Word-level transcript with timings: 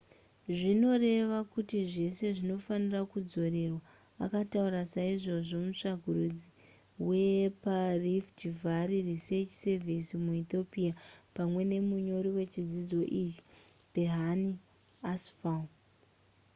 zvinoreva 0.55 1.39
kuti 1.53 1.77
zvese 1.91 2.25
zvinofanira 2.37 3.01
kudzorerwa 3.11 3.81
akataura 4.25 4.81
saizvozvo 4.93 5.57
mutsvakurudzi 5.65 6.47
weparift 7.07 8.39
valley 8.61 9.01
research 9.11 9.51
service 9.65 10.09
muethiopia 10.25 10.93
pamwe 11.35 11.61
nemunyori 11.71 12.29
wechidzidzo 12.37 13.01
ichi 13.23 13.41
berhane 13.93 14.51
asfaw 15.11 15.61